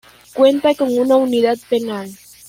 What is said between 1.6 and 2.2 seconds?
penal.